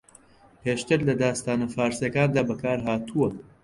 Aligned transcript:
پێشتر 0.61 0.99
لە 1.07 1.13
داستانە 1.23 1.67
فارسییەکاندا 1.75 2.41
بەکارھاتوە 2.49 3.29